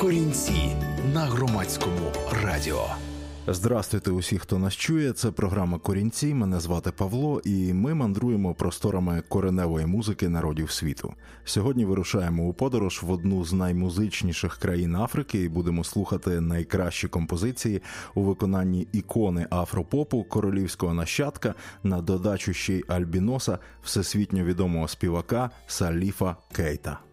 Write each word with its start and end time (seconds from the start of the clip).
Корінці 0.00 0.76
на 1.14 1.20
громадському 1.20 2.12
радіо. 2.44 2.86
Здрастуйте 3.48 4.10
усі, 4.10 4.38
хто 4.38 4.58
нас 4.58 4.74
чує. 4.74 5.12
Це 5.12 5.30
програма 5.30 5.78
Корінці. 5.78 6.34
Мене 6.34 6.60
звати 6.60 6.90
Павло, 6.90 7.40
і 7.44 7.72
ми 7.72 7.94
мандруємо 7.94 8.54
просторами 8.54 9.22
кореневої 9.28 9.86
музики 9.86 10.28
народів 10.28 10.70
світу. 10.70 11.14
Сьогодні 11.44 11.84
вирушаємо 11.84 12.42
у 12.42 12.52
подорож 12.52 13.02
в 13.02 13.10
одну 13.10 13.44
з 13.44 13.52
наймузичніших 13.52 14.56
країн 14.56 14.96
Африки 14.96 15.42
і 15.42 15.48
будемо 15.48 15.84
слухати 15.84 16.40
найкращі 16.40 17.08
композиції 17.08 17.82
у 18.14 18.22
виконанні 18.22 18.88
ікони 18.92 19.46
афропопу 19.50 20.24
королівського 20.24 20.94
нащадка 20.94 21.54
на 21.82 22.02
додачу 22.02 22.52
ще 22.52 22.74
й 22.74 22.84
альбіноса 22.88 23.58
всесвітньо 23.82 24.44
відомого 24.44 24.88
співака 24.88 25.50
Саліфа 25.66 26.36
Кейта. 26.52 27.09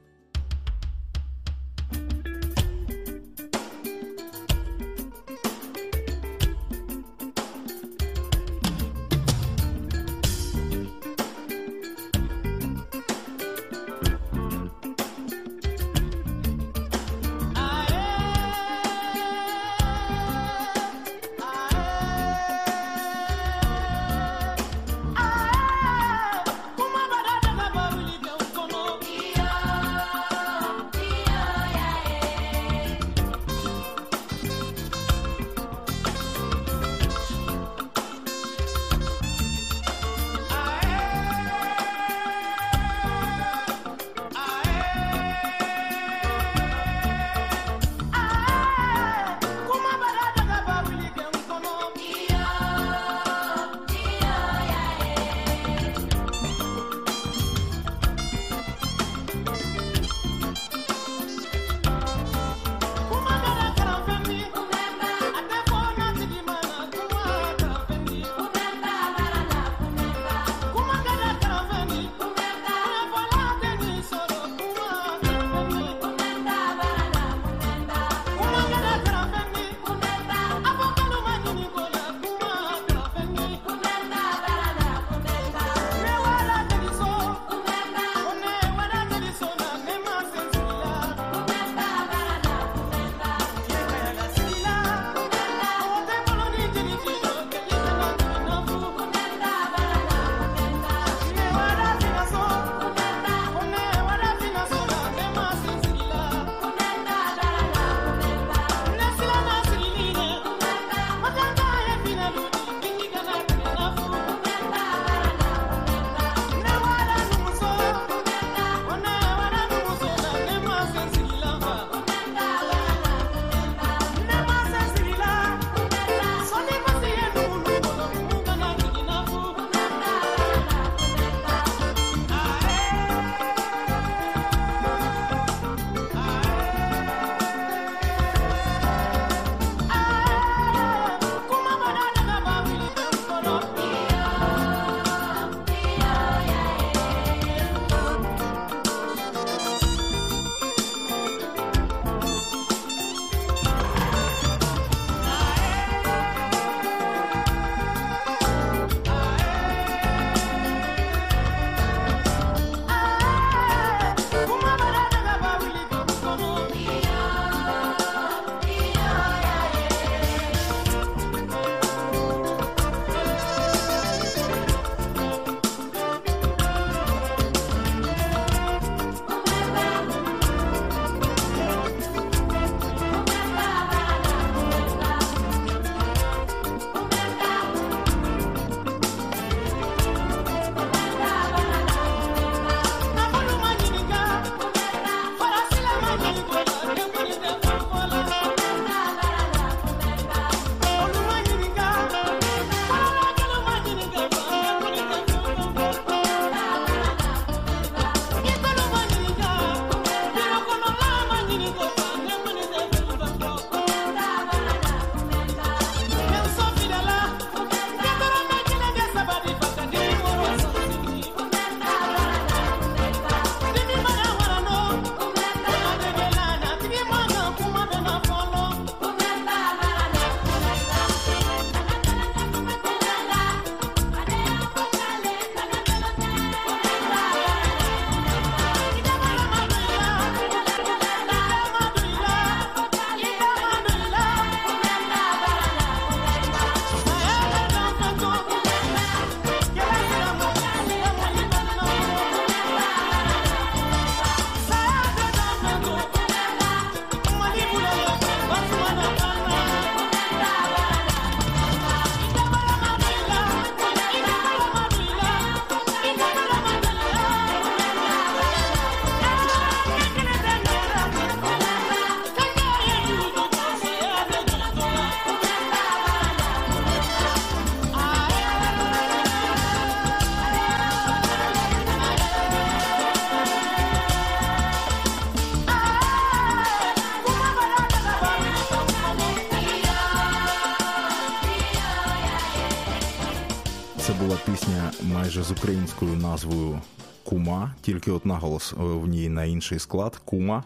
Майже 295.37 295.49
з 295.49 295.51
українською 295.51 296.15
назвою 296.15 296.81
Кума, 297.23 297.75
тільки 297.81 298.11
от 298.11 298.25
наголос 298.25 298.73
в 298.77 299.07
ній 299.07 299.29
на 299.29 299.43
інший 299.43 299.79
склад 299.79 300.21
Кума 300.25 300.63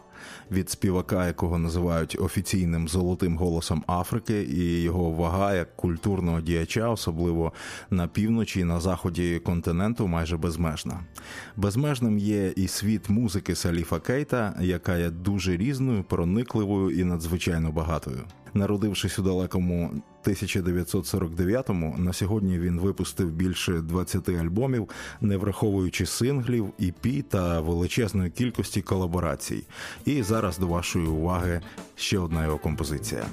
від 0.51 0.69
співака, 0.69 1.27
якого 1.27 1.57
називають 1.57 2.17
офіційним 2.19 2.87
золотим 2.87 3.37
голосом 3.37 3.83
Африки, 3.87 4.43
і 4.43 4.81
його 4.81 5.11
вага 5.11 5.55
як 5.55 5.75
культурного 5.75 6.41
діяча, 6.41 6.89
особливо 6.89 7.53
на 7.89 8.07
півночі 8.07 8.59
і 8.59 8.63
на 8.63 8.79
заході 8.79 9.39
континенту, 9.39 10.07
майже 10.07 10.37
безмежна. 10.37 10.99
Безмежним 11.55 12.17
є 12.17 12.53
і 12.55 12.67
світ 12.67 13.09
музики 13.09 13.55
Саліфа 13.55 13.99
Кейта, 13.99 14.55
яка 14.61 14.97
є 14.97 15.09
дуже 15.09 15.57
різною, 15.57 16.03
проникливою 16.03 16.99
і 16.99 17.03
надзвичайно 17.03 17.71
багатою. 17.71 18.23
Народившись 18.53 19.19
у 19.19 19.23
далекому 19.23 19.91
1949-му, 20.23 21.95
на 21.97 22.13
сьогодні 22.13 22.59
він 22.59 22.79
випустив 22.79 23.31
більше 23.31 23.73
20 23.73 24.29
альбомів, 24.29 24.89
не 25.21 25.37
враховуючи 25.37 26.05
синглів, 26.05 26.73
EP 26.79 27.23
та 27.23 27.61
величезної 27.61 28.29
кількості 28.29 28.81
колаборацій. 28.81 29.63
І 30.05 30.23
зараз 30.23 30.57
до 30.57 30.67
вашої 30.67 31.07
уваги 31.07 31.61
ще 31.95 32.19
одна 32.19 32.43
його 32.45 32.57
композиція. 32.57 33.25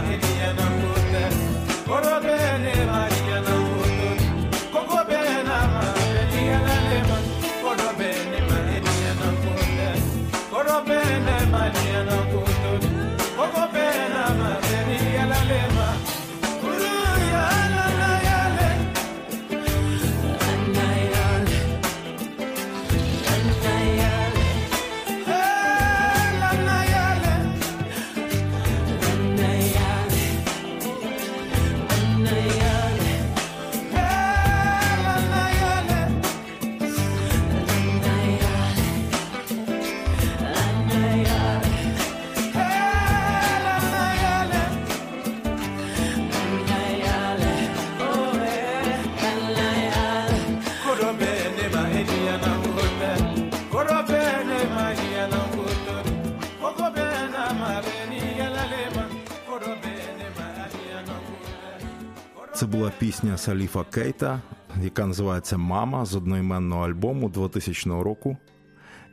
Bye. 0.00 0.29
Це 62.60 62.66
була 62.66 62.92
пісня 62.98 63.36
Саліфа 63.36 63.84
Кейта, 63.84 64.40
яка 64.82 65.06
називається 65.06 65.56
Мама 65.56 66.04
з 66.04 66.16
одноіменного 66.16 66.88
альбому 66.88 67.28
2000 67.28 67.90
року. 67.90 68.36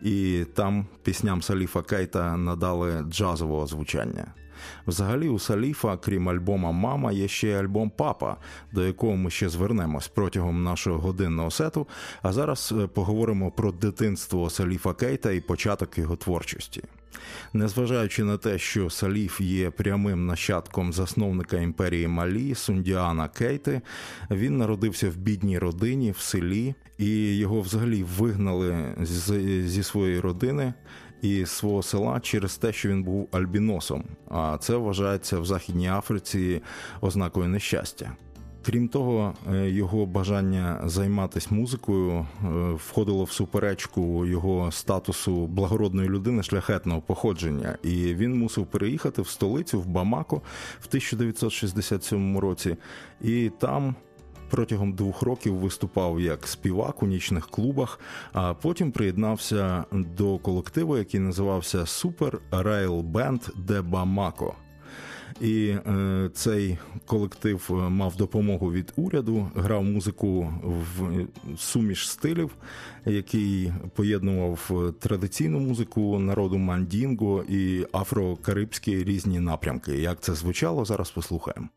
І 0.02 0.46
там 0.54 0.86
пісням 1.04 1.42
Саліфа 1.42 1.82
Кейта 1.82 2.38
надали 2.38 3.06
джазового 3.10 3.68
звучання. 3.68 4.26
Взагалі, 4.88 5.30
у 5.30 5.40
Саліфа, 5.40 5.98
крім 5.98 6.30
альбома 6.30 6.72
Мама, 6.72 7.12
є 7.12 7.28
ще 7.28 7.60
альбом 7.60 7.90
Папа, 7.90 8.38
до 8.72 8.86
якого 8.86 9.16
ми 9.16 9.30
ще 9.30 9.50
звернемось 9.50 10.08
протягом 10.08 10.64
нашого 10.64 11.00
годинного 11.00 11.52
сету. 11.52 11.88
А 12.22 12.34
зараз 12.34 12.74
е, 12.78 12.88
поговоримо 12.88 13.52
про 13.52 13.72
дитинство 13.72 14.50
Саліфа 14.50 14.94
Кейта 14.94 15.32
і 15.32 15.42
початок 15.42 15.98
його 15.98 16.16
творчості. 16.16 16.84
Незважаючи 17.54 18.24
на 18.24 18.38
те, 18.38 18.58
що 18.58 18.90
Саліф 18.90 19.42
є 19.42 19.70
прямим 19.70 20.26
нащадком 20.26 20.94
засновника 20.94 21.58
імперії 21.58 22.08
Малі 22.08 22.56
Сундіана 22.56 23.28
Кейти, 23.28 23.82
він 24.32 24.58
народився 24.58 25.10
в 25.10 25.16
бідній 25.16 25.60
родині 25.60 26.12
в 26.12 26.20
селі, 26.20 26.76
і 26.98 27.38
його 27.38 27.62
взагалі 27.62 28.04
вигнали 28.04 28.96
зі 29.66 29.84
своєї 29.84 30.20
родини 30.20 30.74
і 31.22 31.46
свого 31.46 31.84
села 31.84 32.20
через 32.20 32.58
те, 32.58 32.74
що 32.74 32.90
він 32.90 33.04
був 33.04 33.30
альбіносом. 33.32 34.04
А 34.30 34.58
це 34.62 34.76
вважається 34.76 35.40
в 35.40 35.46
Західній 35.46 35.90
Африці 35.90 36.62
ознакою 37.02 37.48
нещастя. 37.48 38.12
Крім 38.68 38.88
того, 38.88 39.34
е, 39.54 39.70
його 39.70 40.06
бажання 40.06 40.82
займатися 40.86 41.48
музикою 41.52 42.12
е, 42.12 42.26
входило 42.72 43.24
в 43.24 43.32
суперечку 43.32 44.26
його 44.26 44.72
статусу 44.72 45.48
благородної 45.48 46.10
людини 46.10 46.44
шляхетного 46.44 47.02
походження, 47.02 47.78
і 47.84 48.14
він 48.14 48.40
мусив 48.40 48.66
переїхати 48.66 49.22
в 49.22 49.28
столицю 49.28 49.82
в 49.82 49.86
Бамако 49.86 50.42
в 50.80 50.88
1967 50.88 52.38
році, 52.38 52.76
і 53.22 53.52
там. 53.60 53.96
Протягом 54.50 54.94
двох 54.94 55.22
років 55.22 55.56
виступав 55.56 56.22
як 56.22 56.48
співак 56.48 57.04
у 57.04 57.08
нічних 57.08 57.48
клубах, 57.48 58.00
а 58.34 58.54
потім 58.54 58.92
приєднався 58.92 59.86
до 59.92 60.38
колективу, 60.38 60.98
який 60.98 61.20
називався 61.20 61.78
Super 61.78 62.38
Rail 62.52 63.12
Band 63.12 63.50
de 63.66 63.90
Bamako. 63.90 64.67
І 65.42 65.68
е, 65.68 66.30
цей 66.34 66.78
колектив 67.06 67.68
е, 67.70 67.74
мав 67.74 68.16
допомогу 68.16 68.72
від 68.72 68.94
уряду, 68.96 69.52
грав 69.56 69.84
музику 69.84 70.54
в 70.64 71.26
суміш 71.58 72.10
стилів, 72.10 72.52
який 73.06 73.74
поєднував 73.96 74.72
е, 74.72 74.92
традиційну 75.00 75.60
музику 75.60 76.20
народу 76.20 76.58
мандінго 76.58 77.44
і 77.50 77.86
афрокарибські 77.94 79.04
різні 79.04 79.40
напрямки. 79.40 79.92
Як 79.92 80.20
це 80.20 80.34
звучало, 80.34 80.86
зараз 80.86 81.12
послухаємо. 81.12 81.68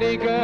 Very 0.00 0.16
good. 0.16 0.37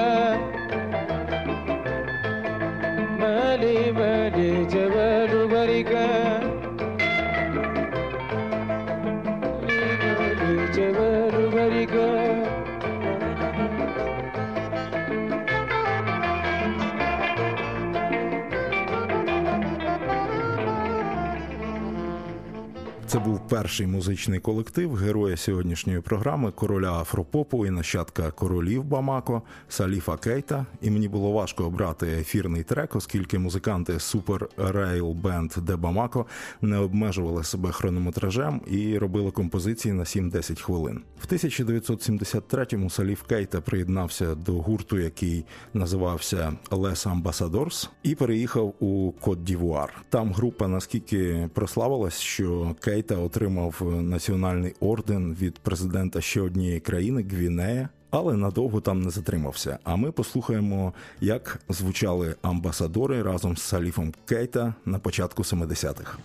Перший 23.64 23.87
музичний 23.87 24.40
колектив 24.40 24.94
героя 24.94 25.37
сьогоднішньої 25.37 26.00
програми 26.00 26.50
короля 26.50 26.92
Афропопу 27.00 27.66
і 27.66 27.70
нащадка 27.70 28.31
королів 28.31 28.85
Бамако 28.85 29.42
Саліфа 29.68 30.16
Кейта. 30.16 30.66
І 30.83 30.90
мені 30.90 31.09
було 31.09 31.33
важко 31.33 31.64
обрати 31.64 32.07
ефірний 32.07 32.62
трек, 32.62 32.96
оскільки 32.96 33.38
музиканти 33.38 33.92
Super 33.92 34.46
Rail 34.57 35.22
Band 35.22 35.61
де 35.61 35.77
Бамако 35.77 36.27
не 36.62 36.79
обмежували 36.79 37.44
себе 37.44 37.72
хронометражем 37.72 38.61
і 38.66 38.98
робили 38.98 39.31
композиції 39.31 39.94
на 39.94 40.03
7-10 40.03 40.61
хвилин. 40.61 41.00
В 41.22 41.27
1973-му 41.27 42.90
Саліф 42.90 43.22
Кейта 43.22 43.61
приєднався 43.61 44.35
до 44.35 44.53
гурту, 44.53 44.98
який 44.98 45.44
називався 45.74 46.53
Les 46.70 47.22
Ambassadors, 47.22 47.88
і 48.03 48.14
переїхав 48.14 48.74
у 48.81 49.12
Кот 49.12 49.44
Дівуар. 49.44 50.05
Там 50.09 50.33
група 50.33 50.68
наскільки 50.68 51.48
прославилась, 51.55 52.20
що 52.20 52.77
Кейта 52.81 53.16
отримав 53.16 53.53
національний 54.02 54.74
орден 54.80 55.36
від 55.40 55.58
президента 55.58 56.20
ще 56.20 56.40
однієї 56.40 56.80
країни 56.80 57.22
Гвінея. 57.30 57.88
Але 58.10 58.36
надовго 58.36 58.80
там 58.80 59.02
не 59.02 59.10
затримався. 59.10 59.78
А 59.84 59.96
ми 59.96 60.12
послухаємо, 60.12 60.94
як 61.20 61.60
звучали 61.68 62.34
амбасадори 62.42 63.22
разом 63.22 63.56
з 63.56 63.62
Саліфом 63.62 64.12
Кейта 64.24 64.74
на 64.84 64.98
початку 64.98 65.42
70-х. 65.42 66.18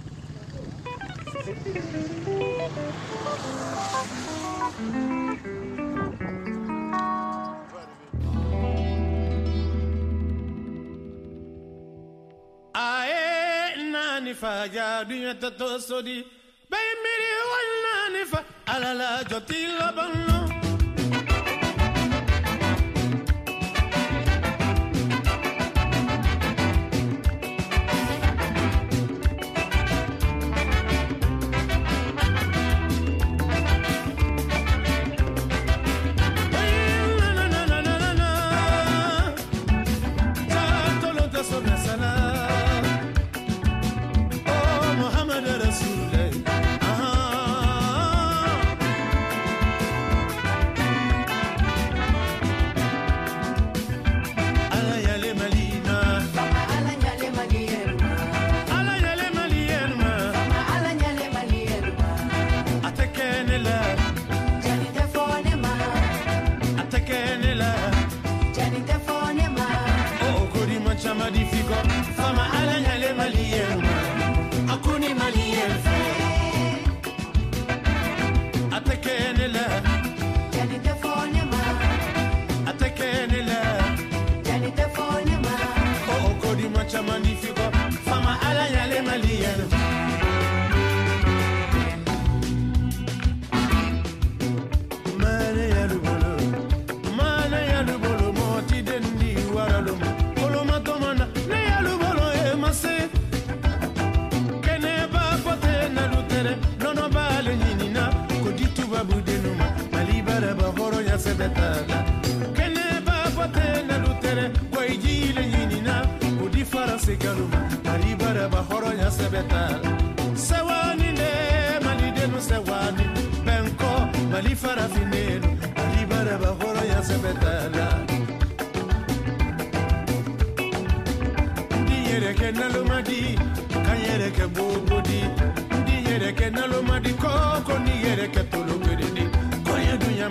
aye 12.74 13.76
nani 13.92 14.34
fa 14.42 14.66
ja 14.76 15.04
dunya 15.10 15.34
tato 15.40 15.80
sodi 15.80 16.39
bay 16.72 16.88
mbiri 17.00 17.30
wàññi 17.52 17.78
naa 17.86 18.06
ni 18.14 18.22
fa 18.32 18.40
alala 18.74 19.08
jot 19.30 19.44
ci 19.50 19.60
la 19.80 19.88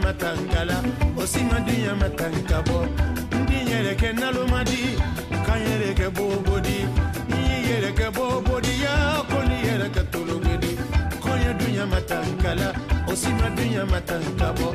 matankala 0.09 0.77
osinga 1.23 1.59
diɲɛ 1.66 1.92
matanka 2.01 2.59
bɔ 2.68 2.79
n 3.38 3.40
di 3.49 3.59
yɛrɛ 3.71 3.92
kɛ 4.01 4.09
nalomadi 4.21 4.83
ka 5.47 5.55
n 5.61 5.61
yɛrɛ 5.68 6.09
bobodi 6.16 6.79
n 7.29 7.33
y'i 7.49 7.57
yɛrɛ 7.68 7.90
kɛ 7.99 8.07
bobodiya 8.16 8.92
ko 9.29 9.38
ni 9.49 9.57
yɛrɛ 9.68 9.88
kɛ 9.94 10.03
ko 11.23 11.31
n 11.37 11.40
ye 11.44 11.51
duɲɛ 11.61 11.85
matankala 11.92 12.68
osinga 13.11 13.49
duɲɛ 13.57 13.85
matanka 13.92 14.49
bɔ 14.59 14.68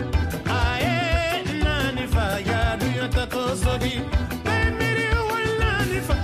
aye 0.54 1.42
naani 1.66 2.06
fa 2.14 2.26
ya 2.50 2.78
duɲɛ 2.78 3.06
ta 3.16 3.26
kosodi 3.34 3.94
bɛɛ 4.46 4.66
miiri 4.78 5.08
wali 5.30 5.54
naani 5.62 6.00
fa 6.08 6.16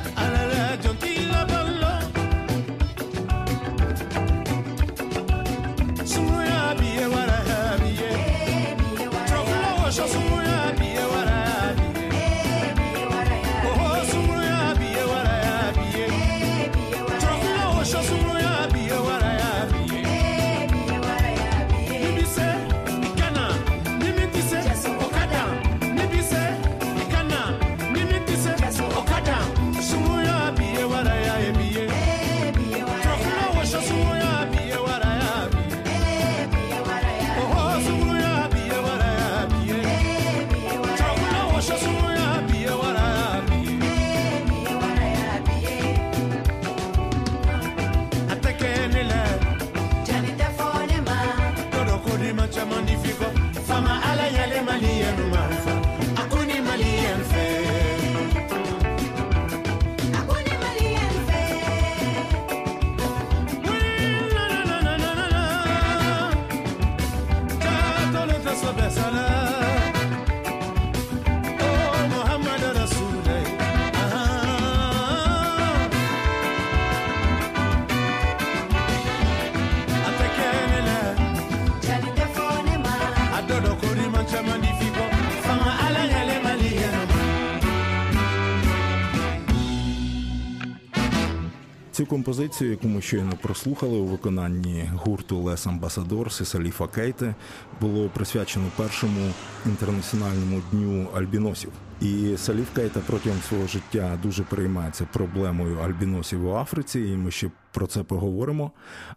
композицію, 92.10 92.72
яку 92.72 92.88
ми 92.88 93.02
щойно 93.02 93.34
прослухали 93.42 93.98
у 93.98 94.06
виконанні 94.06 94.90
гурту 94.94 95.38
Лес 95.38 95.68
Амбасадорс 95.68 96.42
і 96.42 96.46
Саліфа 96.46 96.88
Кейте, 96.88 97.36
було 97.82 98.10
присвячено 98.10 98.66
першому 98.78 99.32
інтернаціональному 99.66 100.62
дню 100.72 101.08
альбіносів. 101.16 101.72
І 102.02 102.38
Саліф 102.38 102.68
Кейта 102.76 103.00
протягом 103.08 103.40
свого 103.42 103.68
життя 103.68 104.20
дуже 104.24 104.44
переймається 104.44 105.08
проблемою 105.14 105.78
альбіносів 105.78 106.46
у 106.46 106.54
Африці, 106.56 107.00
і 107.00 107.18
ми 107.18 107.32
ще 107.32 107.52
про 107.72 107.88
це 107.88 108.04
поговоримо. 108.04 108.72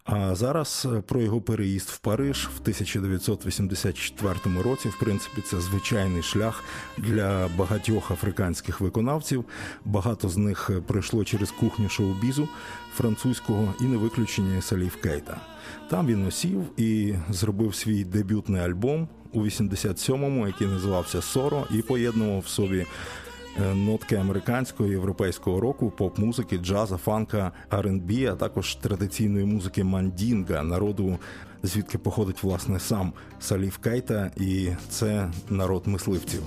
А 0.05 0.35
зараз 0.35 0.87
е, 0.93 1.01
про 1.01 1.21
його 1.21 1.41
переїзд 1.41 1.89
в 1.89 1.97
Париж 1.97 2.49
в 2.57 2.61
1984 2.61 4.35
році. 4.63 4.89
В 4.89 4.99
принципі, 4.99 5.41
це 5.41 5.61
звичайний 5.61 6.23
шлях 6.23 6.63
для 6.97 7.49
багатьох 7.57 8.11
африканських 8.11 8.81
виконавців. 8.81 9.45
Багато 9.85 10.29
з 10.29 10.37
них 10.37 10.69
е, 10.69 10.81
пройшло 10.81 11.23
через 11.23 11.51
кухню 11.51 11.89
шоу-бізу 11.89 12.47
французького 12.95 13.73
і 13.81 13.83
не 13.83 13.97
виключення 13.97 14.61
Саліф 14.61 14.95
Кейта. 14.95 15.37
Там 15.89 16.07
він 16.07 16.25
осів 16.27 16.61
і 16.77 17.15
зробив 17.29 17.75
свій 17.75 18.03
дебютний 18.03 18.61
альбом 18.61 19.07
у 19.33 19.41
87-му, 19.41 20.47
який 20.47 20.67
називався 20.67 21.21
Соро, 21.21 21.67
і 21.71 21.81
поєднував 21.81 22.39
в 22.39 22.47
собі 22.47 22.85
е, 23.61 23.75
нотки 23.75 24.15
американського 24.15 24.89
європейського 24.89 25.59
року, 25.59 25.93
поп-музики, 25.97 26.57
джаза, 26.57 26.97
фанка, 26.97 27.51
R&B, 27.69 28.31
а 28.31 28.35
також 28.35 28.75
традиційної 28.75 29.45
музики 29.45 29.83
мандінга, 29.83 30.63
народу, 30.63 31.19
звідки 31.63 31.97
походить 31.97 32.43
власне 32.43 32.79
сам 32.79 33.13
Салів 33.39 33.77
Кейта, 33.77 34.31
і 34.37 34.69
це 34.89 35.31
народ 35.49 35.87
мисливців. 35.87 36.43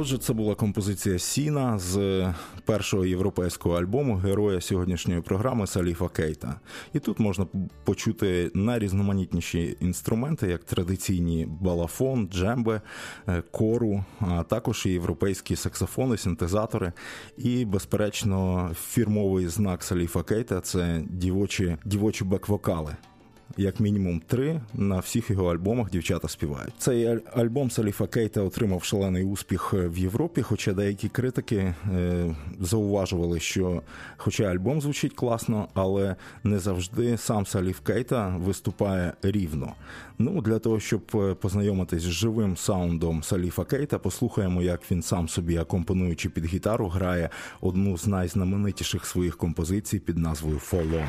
Отже, 0.00 0.18
це 0.18 0.32
була 0.32 0.54
композиція 0.54 1.18
Сіна 1.18 1.78
з 1.78 2.24
першого 2.64 3.06
європейського 3.06 3.76
альбому 3.76 4.16
героя 4.16 4.60
сьогоднішньої 4.60 5.20
програми 5.20 5.66
Саліфа 5.66 6.08
Кейта. 6.08 6.60
І 6.92 6.98
тут 6.98 7.18
можна 7.18 7.46
почути 7.84 8.50
найрізноманітніші 8.54 9.76
інструменти, 9.80 10.48
як 10.48 10.64
традиційні 10.64 11.48
балафон, 11.60 12.28
джембе, 12.32 12.80
е, 13.28 13.42
кору, 13.50 14.04
а 14.20 14.42
також 14.42 14.86
і 14.86 14.90
європейські 14.90 15.56
саксофони, 15.56 16.16
синтезатори. 16.16 16.92
І, 17.38 17.64
безперечно, 17.64 18.70
фірмовий 18.80 19.48
знак 19.48 19.82
Саліфа 19.82 20.22
Кейта 20.22 20.60
це 20.60 21.02
дівочі, 21.10 21.76
дівочі 21.84 22.24
бек-вокали 22.24 22.96
як 23.56 23.80
мінімум 23.80 24.22
три 24.26 24.60
на 24.74 24.98
всіх 24.98 25.30
його 25.30 25.52
альбомах 25.52 25.90
дівчата 25.90 26.28
співають. 26.28 26.74
Цей 26.78 27.20
альбом 27.32 27.70
Саліфа 27.70 28.06
Кейта 28.06 28.40
отримав 28.40 28.84
шалений 28.84 29.24
успіх 29.24 29.74
в 29.74 29.98
Європі, 29.98 30.42
хоча 30.42 30.72
деякі 30.72 31.08
критики 31.08 31.56
е, 31.56 31.74
зауважували, 32.60 33.40
що, 33.40 33.82
хоча 34.16 34.44
альбом 34.44 34.80
звучить 34.80 35.14
класно, 35.14 35.68
але 35.74 36.16
не 36.44 36.58
завжди 36.58 37.16
сам 37.16 37.46
Саліф 37.46 37.80
Кейта 37.80 38.36
виступає 38.36 39.12
рівно. 39.22 39.72
Ну 40.18 40.40
для 40.40 40.58
того, 40.58 40.80
щоб 40.80 41.02
е, 41.14 41.34
познайомитись 41.34 42.02
з 42.02 42.10
живим 42.10 42.56
саундом 42.56 43.22
Саліфа 43.22 43.64
Кейта, 43.64 43.98
послухаємо, 43.98 44.62
як 44.62 44.90
він 44.90 45.02
сам 45.02 45.28
собі, 45.28 45.56
акомпонуючи 45.56 46.28
під 46.28 46.44
гітару, 46.44 46.88
грає 46.88 47.30
одну 47.60 47.98
з 47.98 48.06
найзнаменитіших 48.06 49.06
своїх 49.06 49.36
композицій 49.36 49.98
під 49.98 50.18
назвою 50.18 50.56
«Fall 50.56 50.92
On». 50.92 51.08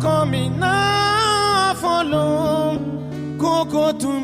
Come 0.00 0.30
mi 0.30 0.42
náà 0.60 1.74
fọlọ́ 1.80 2.78
kókó 3.40 3.84
tún. 4.00 4.22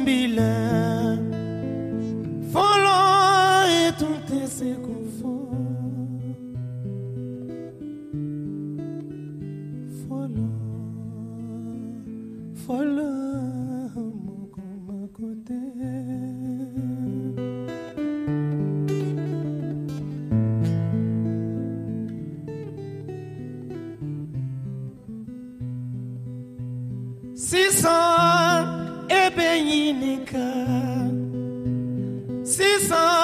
So. 32.89 33.18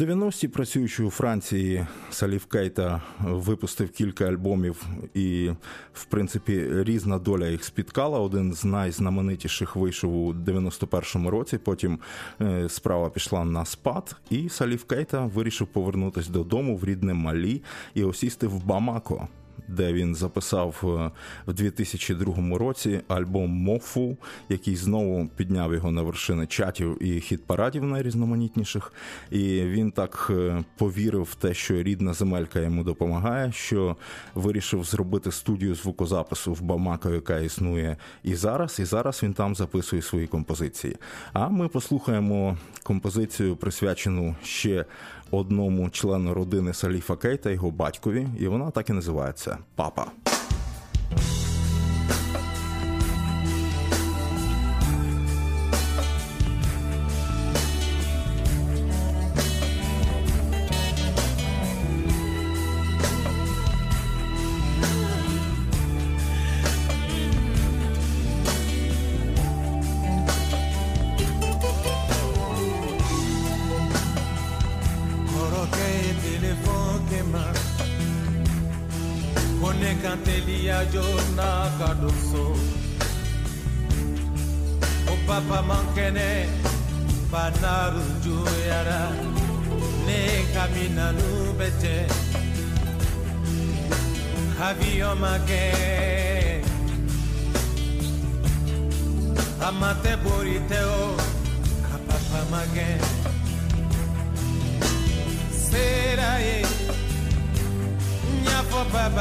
В 0.00 0.02
90-ті, 0.02 0.48
працюючи 0.48 1.02
у 1.02 1.10
Франції, 1.10 1.86
Салів 2.10 2.46
Кейта 2.46 3.02
випустив 3.20 3.90
кілька 3.90 4.24
альбомів, 4.24 4.86
і, 5.14 5.50
в 5.92 6.04
принципі, 6.04 6.66
різна 6.70 7.18
доля 7.18 7.48
їх 7.48 7.64
спіткала. 7.64 8.18
Один 8.18 8.54
з 8.54 8.64
найзнаменитіших 8.64 9.76
вийшов 9.76 10.26
у 10.26 10.32
91-му 10.32 11.30
році. 11.30 11.58
Потім 11.58 11.98
е, 12.40 12.68
справа 12.68 13.10
пішла 13.10 13.44
на 13.44 13.64
спад, 13.64 14.16
і 14.30 14.48
Салів 14.48 14.84
Кейта 14.84 15.26
вирішив 15.26 15.66
повернутися 15.66 16.30
додому 16.30 16.76
в 16.76 16.84
рідне 16.84 17.14
Малі 17.14 17.62
і 17.94 18.04
осісти 18.04 18.46
в 18.46 18.64
Бамако 18.64 19.28
де 19.68 19.92
він 19.92 20.14
записав 20.14 20.82
е, 20.84 21.10
в 21.46 21.54
2002 21.54 22.58
році 22.58 23.00
альбом 23.08 23.50
Мофу, 23.50 24.16
який 24.48 24.76
знову 24.76 25.28
підняв 25.36 25.74
його 25.74 25.90
на 25.90 26.02
вершини 26.02 26.46
чатів 26.46 27.02
і 27.02 27.20
хіт-парадів 27.20 27.84
найрізноманітніших. 27.84 28.92
І 29.30 29.62
він 29.62 29.90
так 29.90 30.26
е, 30.30 30.64
повірив 30.76 31.22
в 31.22 31.34
те, 31.34 31.54
що 31.54 31.82
рідна 31.82 32.14
земелька 32.14 32.60
йому 32.60 32.84
допомагає, 32.84 33.52
що 33.52 33.96
вирішив 34.34 34.84
зробити 34.84 35.32
студію 35.32 35.74
звукозапису 35.74 36.52
в 36.52 36.60
Бамако, 36.60 37.10
яка 37.10 37.38
існує 37.38 37.96
і 38.22 38.34
зараз. 38.34 38.78
І 38.80 38.84
зараз 38.84 39.22
він 39.22 39.34
там 39.34 39.54
записує 39.54 40.02
свої 40.02 40.26
композиції. 40.26 40.96
А 41.32 41.48
ми 41.48 41.68
послухаємо 41.68 42.56
композицію, 42.82 43.56
присвячену 43.56 44.36
ще 44.42 44.84
одному 45.30 45.90
члену 45.90 46.34
родини 46.34 46.74
Саліфа 46.74 47.16
Кейта, 47.16 47.50
його 47.50 47.70
батькові, 47.70 48.26
і 48.38 48.46
вона 48.46 48.70
так 48.70 48.90
і 48.90 48.92
називається 48.92 49.58
Папа. 49.74 50.06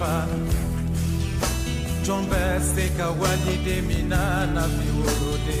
papa 0.00 0.26
jombe 2.04 2.42
seka 2.74 3.08
demina 3.64 4.46
na 4.54 4.64
biworode 4.76 5.60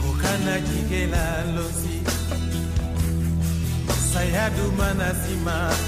kokana 0.00 0.54
kikela 0.66 1.24
losi. 1.54 1.96
Sayaduma 4.12 4.88
na 5.00 5.08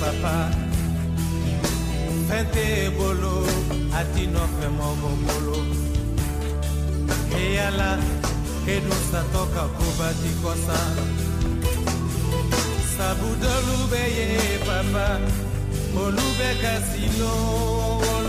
papa. 0.00 0.36
Fente 2.28 2.52
tɛ 2.54 2.96
bolo 2.96 3.36
a 3.98 4.00
ti 4.12 4.24
nɔfɛ 4.34 4.68
bolo 5.26 5.58
eyala 7.40 7.90
kedun 8.64 9.00
satɔ 9.10 9.42
ka 9.54 9.64
koba 9.76 10.08
ti 10.20 10.30
kɔsan 10.42 10.94
sabu 12.94 13.28
dɔlu 13.42 13.76
bɛ 13.90 14.02
ye 14.16 14.26
papa. 14.66 15.47
Olube 15.98 16.56
Casino. 16.62 18.27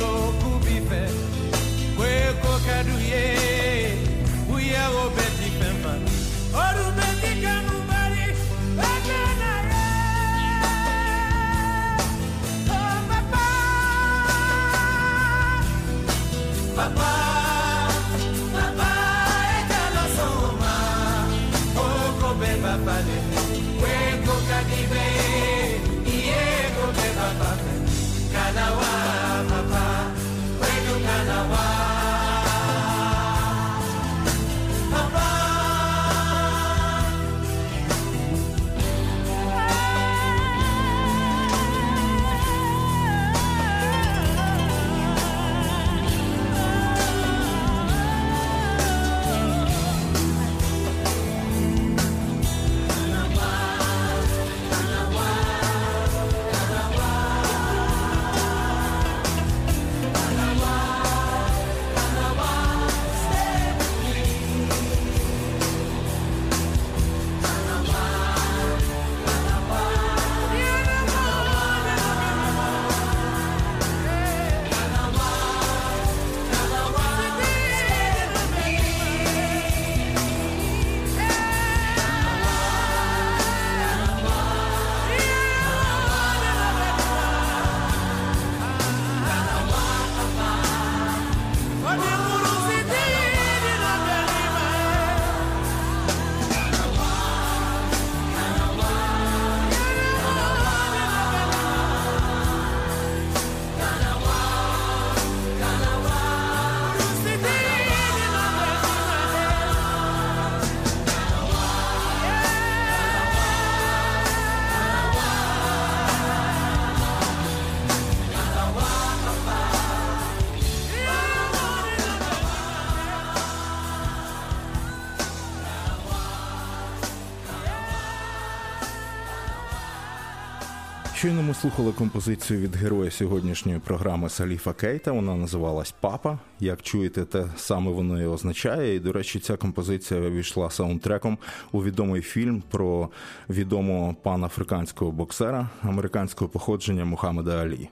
Щойно 131.29 131.43
ми 131.43 131.53
слухали 131.53 131.91
композицію 131.91 132.59
від 132.59 132.75
героя 132.75 133.11
сьогоднішньої 133.11 133.79
програми 133.79 134.29
Саліфа 134.29 134.73
Кейта. 134.73 135.11
Вона 135.11 135.35
називалась 135.35 135.93
Папа. 135.99 136.39
Як 136.59 136.81
чуєте, 136.81 137.25
те 137.25 137.45
саме 137.57 137.91
воно 137.91 138.21
і 138.21 138.25
означає. 138.25 138.95
І, 138.95 138.99
до 138.99 139.11
речі, 139.11 139.39
ця 139.39 139.57
композиція 139.57 140.19
війшла 140.19 140.69
саундтреком 140.69 141.37
у 141.71 141.83
відомий 141.83 142.21
фільм 142.21 142.63
про 142.71 143.09
відомого 143.49 144.15
панафриканського 144.23 145.11
боксера 145.11 145.69
американського 145.81 146.49
походження 146.49 147.05
Мухаммеда 147.05 147.61
Алі. 147.61 147.89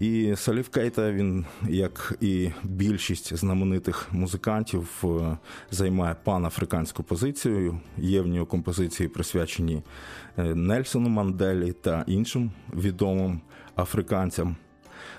І 0.00 0.34
Салів 0.36 0.68
Кейта, 0.68 1.12
він, 1.12 1.44
як 1.68 2.16
і 2.20 2.50
більшість 2.62 3.36
знаменитих 3.36 4.08
музикантів, 4.12 5.04
е, 5.04 5.38
займає 5.70 6.16
панафриканську 6.24 7.02
позицію. 7.02 7.80
Є 7.98 8.20
в 8.20 8.26
нього 8.26 8.46
композиції 8.46 9.08
присвячені 9.08 9.82
е, 10.38 10.54
Нельсону 10.54 11.08
Манделі 11.08 11.72
та 11.72 12.04
іншим 12.06 12.50
відомим 12.74 13.40
африканцям. 13.76 14.56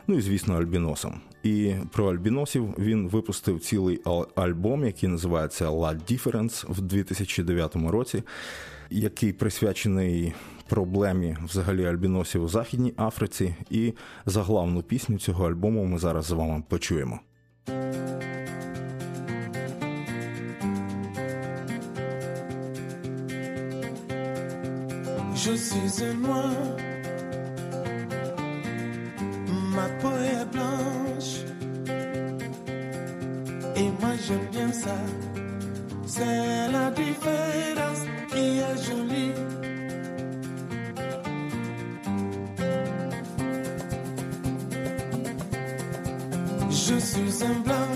Ну 0.07 0.17
і 0.17 0.21
звісно, 0.21 0.57
альбіносам. 0.57 1.21
І 1.43 1.73
про 1.91 2.09
альбіносів 2.13 2.73
він 2.77 3.07
випустив 3.07 3.59
цілий 3.59 4.01
ал- 4.05 4.27
альбом, 4.35 4.85
який 4.85 5.09
називається 5.09 5.69
La 5.69 5.99
Difference 6.11 6.65
в 6.73 6.81
2009 6.81 7.75
році, 7.75 8.23
який 8.89 9.33
присвячений 9.33 10.33
проблемі 10.69 11.37
взагалі 11.45 11.85
альбіносів 11.85 12.43
у 12.43 12.47
Західній 12.47 12.93
Африці. 12.97 13.55
І 13.69 13.93
заглавну 14.25 14.81
пісню 14.81 15.17
цього 15.17 15.49
альбому 15.49 15.85
ми 15.85 15.97
зараз 15.97 16.25
з 16.25 16.31
вами 16.31 16.63
почуємо. 16.69 17.19
Je 25.45 25.55
suis 25.67 26.03
un 26.09 26.15
noir, 26.25 26.55
ma 29.75 29.87
peau 30.01 30.17
est 30.33 30.45
blanche, 30.55 31.33
et 33.79 33.87
moi 33.99 34.13
j'aime 34.25 34.47
bien 34.51 34.71
ça. 34.83 34.97
C'est 36.07 36.71
la 36.71 36.89
différence 36.91 38.01
qui 38.31 38.45
est 38.67 38.77
jolie. 38.87 39.54
Je 46.75 46.99
suis 46.99 47.43
un 47.43 47.59
blanc, 47.61 47.91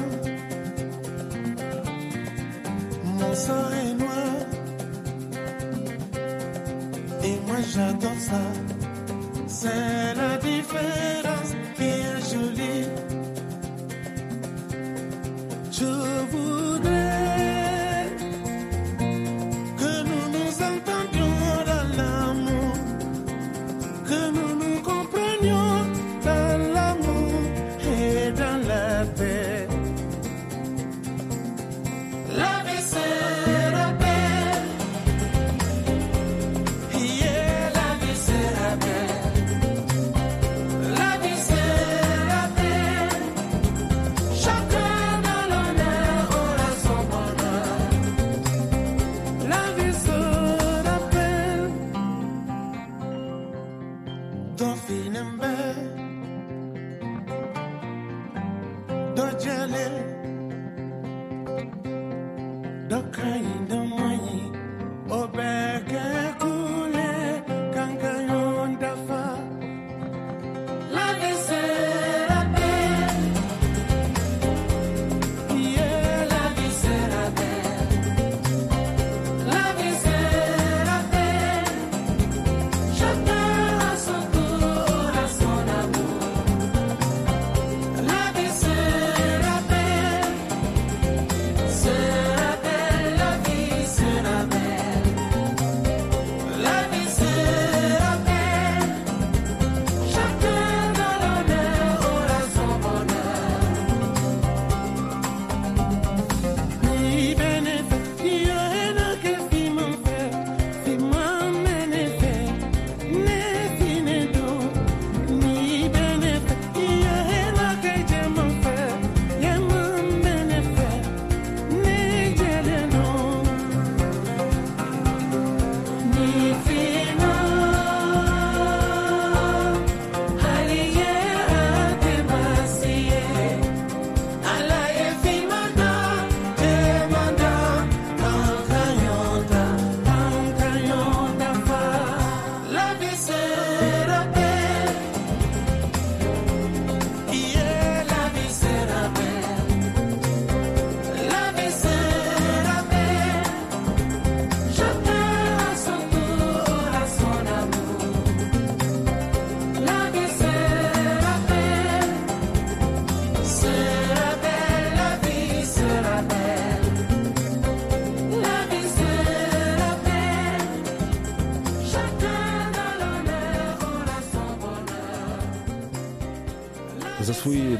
mon 3.04 3.34
sang 3.34 3.70
est 3.84 3.94
noir. 3.94 4.36
Et 7.24 7.36
moi 7.46 7.58
j'adore 7.74 8.20
ça. 8.20 8.42
C'est 9.48 10.16
la 10.16 10.38
différence 10.38 11.52
est 11.78 12.22
jolie. 12.32 13.09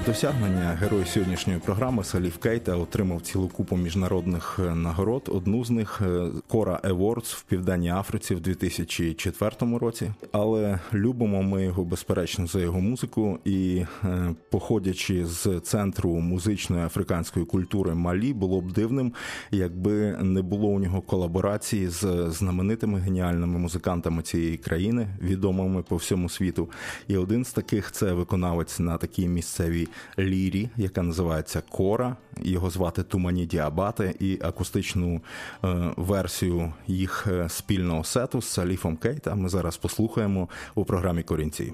Досягнення 0.10 0.78
герой 0.82 1.06
сьогоднішньої 1.06 1.60
програми 1.60 2.04
Салів 2.04 2.38
Кейта 2.38 2.76
отримав 2.76 3.22
цілу 3.22 3.48
купу 3.48 3.78
міжнародних 3.78 4.60
е, 4.60 4.76
нагород. 4.76 5.30
Одну 5.34 5.66
з 5.66 5.70
них 5.70 6.02
е, 6.02 6.28
Кора 6.50 6.80
Awards 6.84 7.36
в 7.36 7.42
Південній 7.42 7.90
Африці 7.90 8.36
в 8.36 8.40
2004 8.40 9.78
році. 9.78 10.12
Але 10.32 10.80
любимо 10.94 11.44
ми 11.44 11.64
його 11.64 11.84
безперечно 11.84 12.48
за 12.48 12.60
його 12.60 12.82
музику 12.82 13.40
і 13.46 13.86
е, 14.04 14.36
походячи 14.50 15.26
з 15.26 15.60
центру 15.60 16.10
музичної 16.10 16.86
африканської 16.86 17.46
культури 17.46 17.94
Малі, 17.94 18.34
було 18.34 18.62
б 18.62 18.72
дивним, 18.72 19.14
якби 19.52 20.18
не 20.22 20.42
було 20.42 20.68
у 20.68 20.80
нього 20.80 21.02
колаборації 21.02 21.88
з 21.88 22.28
знаменитими 22.30 23.00
геніальними 23.00 23.60
музикантами 23.60 24.22
цієї 24.22 24.58
країни, 24.58 25.08
відомими 25.22 25.84
по 25.84 25.96
всьому 25.96 26.30
світу. 26.30 26.70
І 27.08 27.18
один 27.18 27.46
з 27.46 27.54
таких 27.54 27.92
це 27.92 28.14
виконавець 28.14 28.80
на 28.80 28.98
такій 28.98 29.28
місцевій 29.28 29.88
лірі, 30.20 30.70
яка 30.78 31.02
називається 31.02 31.62
Кора. 31.70 32.16
Його 32.42 32.70
звати 32.70 33.04
Тумані 33.04 33.46
Діабати, 33.46 34.16
і 34.20 34.40
акустичну 34.42 35.22
е, 35.64 35.92
версію 36.40 36.74
їх 36.88 37.28
е, 37.28 37.50
спільного 37.50 38.04
сету 38.04 38.42
з 38.42 38.46
Саліфом 38.46 38.98
Кейта 38.98 39.36
ми 39.36 39.50
зараз 39.50 39.78
послухаємо 39.78 40.50
у 40.76 40.86
програмі 40.86 41.24
Корінці. 41.24 41.74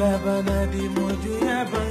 لبنادي 0.00 0.88
مجيبا 0.88 1.89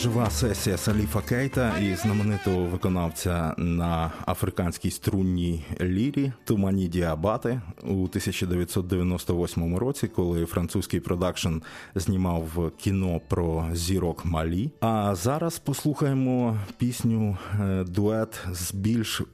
Voz 0.00 0.09
жива 0.20 0.30
сесія 0.30 0.76
Саліфа 0.76 1.20
Кейта 1.20 1.78
і 1.78 1.94
знаменитого 1.94 2.64
виконавця 2.64 3.54
на 3.58 4.12
африканській 4.26 4.90
струнній 4.90 5.64
лірі 5.80 6.32
Тумані 6.44 6.88
Діабати 6.88 7.60
у 7.82 7.92
1998 7.92 9.76
році, 9.76 10.08
коли 10.08 10.46
французький 10.46 11.00
продакшн 11.00 11.54
знімав 11.94 12.72
кіно 12.78 13.20
про 13.28 13.66
зірок 13.72 14.24
Малі. 14.24 14.70
А 14.80 15.14
зараз 15.14 15.58
послухаємо 15.58 16.58
пісню 16.78 17.38
е, 17.60 17.84
дует 17.84 18.40
з 18.52 18.74
більш 18.74 19.20
е, 19.20 19.24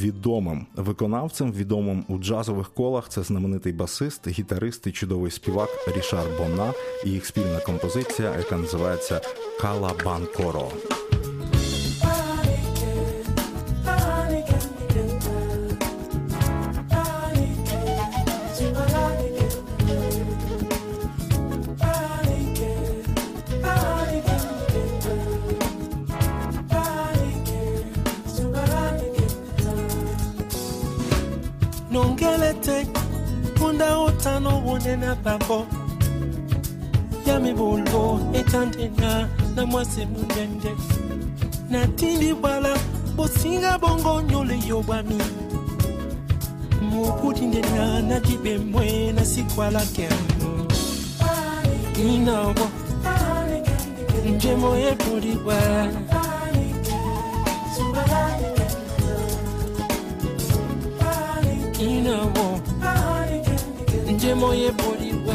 відомим 0.00 0.66
виконавцем, 0.76 1.52
відомим 1.52 2.04
у 2.08 2.18
джазових 2.18 2.68
колах. 2.68 3.08
Це 3.08 3.22
знаменитий 3.22 3.72
басист, 3.72 4.28
гітарист 4.28 4.86
і 4.86 4.92
чудовий 4.92 5.30
співак 5.30 5.68
Рішар 5.96 6.26
Бона 6.38 6.72
і 7.04 7.10
їх 7.10 7.26
спільна 7.26 7.60
композиція, 7.60 8.36
яка 8.38 8.56
називається 8.56 9.20
Bancoro. 10.06 10.70
nongele 31.90 32.54
te 32.54 32.86
mpunda 33.54 33.98
otano 33.98 34.62
wonena 34.66 35.14
bambo 35.24 35.66
ya 37.26 37.40
mibulu 37.40 38.20
etandena 38.32 39.28
na 39.56 39.66
mwasi 39.66 40.06
mondende 40.06 40.72
natindi 41.70 42.34
bala 42.34 42.76
bosinga 43.16 43.78
bongo 43.78 44.22
nyole 44.22 44.56
yobwami 44.68 45.18
mokuti 46.90 47.44
nde 47.46 47.60
na 47.60 48.02
nati 48.02 48.36
bemwe 48.42 49.12
nasikwalake 49.12 50.08
inaobo 52.08 52.66
njemo 54.36 54.76
yepolibwa 54.76 55.56
inaobo 61.80 62.60
njemo 64.12 64.54
yepolibwa 64.54 65.34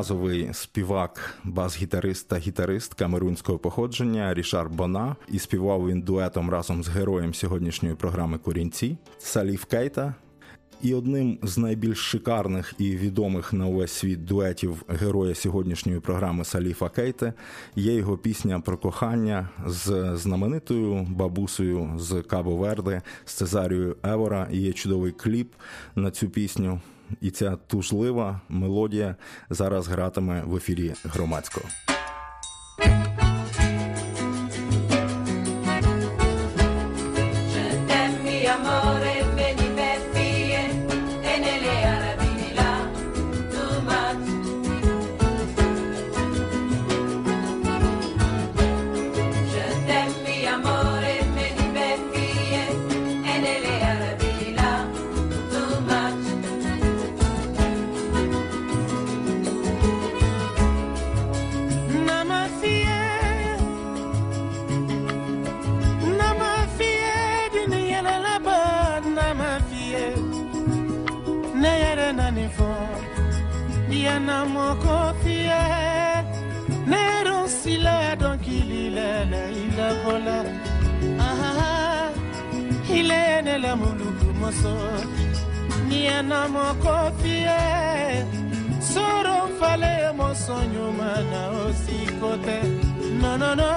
джазовий 0.00 0.48
співак, 0.52 1.34
бас-гітарист 1.44 2.28
та 2.28 2.36
гітарист 2.36 2.94
камерунського 2.94 3.58
походження 3.58 4.34
Рішар 4.34 4.68
Бона. 4.70 5.16
І 5.28 5.38
співав 5.38 5.88
він 5.88 6.00
дуетом 6.00 6.50
разом 6.50 6.84
з 6.84 6.88
героєм 6.88 7.34
сьогоднішньої 7.34 7.94
програми 7.94 8.38
Корінці 8.38 8.96
Саліф 9.18 9.64
Кейта. 9.64 10.14
І 10.82 10.94
одним 10.94 11.38
з 11.42 11.58
найбільш 11.58 11.98
шикарних 11.98 12.74
і 12.78 12.96
відомих 12.96 13.52
на 13.52 13.66
увесь 13.66 13.92
світ 13.92 14.24
дуетів 14.24 14.84
героя 14.88 15.34
сьогоднішньої 15.34 16.00
програми 16.00 16.44
Саліфа 16.44 16.88
Кейте 16.88 17.32
є 17.76 17.94
його 17.94 18.18
пісня 18.18 18.60
про 18.60 18.78
кохання 18.78 19.48
з 19.66 20.16
знаменитою 20.16 21.06
бабусею 21.10 21.90
з 21.98 22.22
Кабо 22.22 22.56
Верде, 22.56 23.02
з 23.24 23.34
Цезарією 23.34 23.96
Евора. 24.02 24.48
І 24.52 24.58
є 24.58 24.72
чудовий 24.72 25.12
кліп 25.12 25.52
на 25.94 26.10
цю 26.10 26.28
пісню. 26.28 26.80
І 27.20 27.30
ця 27.30 27.56
тужлива 27.56 28.40
мелодія 28.48 29.16
зараз 29.50 29.88
гратиме 29.88 30.42
в 30.46 30.56
ефірі 30.56 30.94
громадського. 31.04 31.66
nyonso 84.50 84.74
niana 85.88 86.48
mokofi 86.48 87.28
ye 87.46 88.26
soro 88.92 89.46
mfale 89.48 90.12
mosonyuma 90.16 91.10
na 91.30 91.42
osiko 91.62 92.36
te 92.44 92.58
nonono 93.20 93.72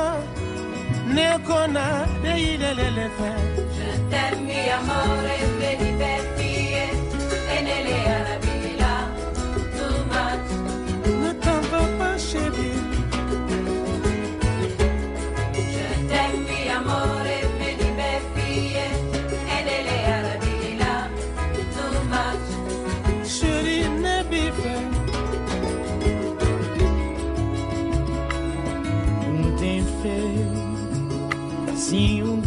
nekona 1.13 1.85
deilelelefe 2.23 3.31
Je 3.75 3.89
t'aime 4.09 4.41
mi 4.47 4.59
amore, 4.77 5.37
benibettie, 5.59 6.85
enelea 7.57 8.22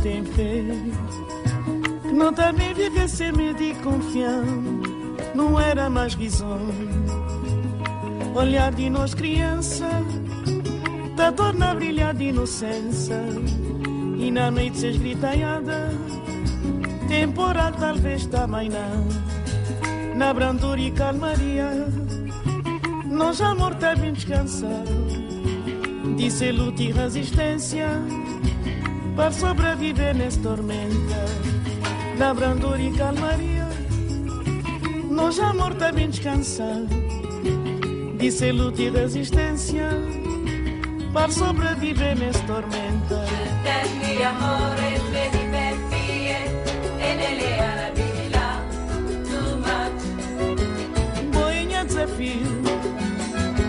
Que 0.07 2.13
não 2.13 2.33
também 2.33 2.73
viver 2.73 3.09
sem 3.09 3.33
medo 3.33 3.61
e 3.61 3.75
confiança. 3.75 4.47
Não 5.35 5.59
era 5.59 5.91
mais 5.91 6.15
risonho. 6.15 6.73
Olhar 8.35 8.73
de 8.73 8.89
nós 8.89 9.15
criança, 9.15 9.89
da 11.17 11.31
dor 11.31 11.55
na 11.55 11.75
brilhar 11.75 12.15
de 12.15 12.27
inocência. 12.27 13.21
E 14.17 14.31
na 14.31 14.51
noite 14.51 14.79
se 14.79 14.87
esgritanhada, 14.87 15.91
temporal 17.09 17.73
talvez 17.73 18.27
também 18.27 18.71
não 18.71 19.37
na 20.17 20.33
brandura 20.33 20.81
e 20.81 20.91
calmaria. 20.93 21.69
Nós 23.05 23.41
amor 23.41 23.75
tá 23.75 23.95
bem 23.95 24.13
descansado, 24.13 24.91
disse 26.17 26.53
luta 26.53 26.83
e 26.83 26.93
resistência 26.93 27.89
para 29.17 29.33
sobreviver 29.33 30.15
nas 30.15 30.37
tormenta. 30.37 31.25
na 32.19 32.33
brandura 32.35 32.81
e 32.81 32.93
calmaria. 32.93 33.67
Nós 35.11 35.39
amor 35.39 35.75
também 35.75 36.11
descansar, 36.11 36.83
de 38.19 38.31
ser 38.31 38.53
luta 38.53 38.83
e 38.83 38.91
resistência, 38.91 39.89
para 41.13 41.31
sobreviver 41.31 42.19
nas 42.19 42.39
tormenta. 42.43 43.25
Boinha 51.33 51.85
desafio, 51.85 52.63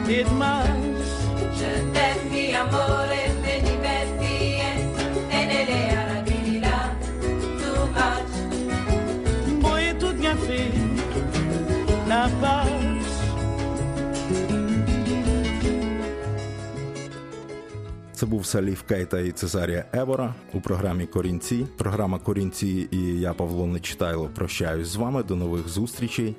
demais. 0.06 0.78
Je 1.58 1.92
t'aime, 1.94 2.56
amor. 2.56 3.07
Це 18.18 18.26
був 18.26 18.46
Саліф 18.46 18.82
Кейта 18.82 19.20
і 19.20 19.32
Цезарія 19.32 19.86
Евора 19.94 20.36
у 20.54 20.62
програмі 20.62 21.06
Корінці. 21.06 21.68
Програма 21.78 22.20
Корінці 22.20 22.88
і 22.92 22.98
я, 22.98 23.34
Павло 23.34 23.68
Нечитайло, 23.68 24.30
прощаюсь 24.36 24.88
з 24.88 24.96
вами. 24.96 25.24
До 25.24 25.36
нових 25.36 25.68
зустрічей. 25.68 26.36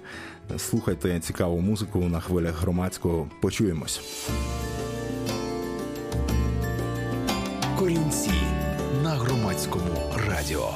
Слухайте 0.57 1.21
цікаву 1.21 1.61
музику 1.61 1.99
на 1.99 2.21
хвилях 2.21 2.61
громадського. 2.61 3.31
Почуємось. 3.41 4.01
Корінці 7.79 8.33
на 9.03 9.11
громадському 9.11 10.13
радіо. 10.29 10.71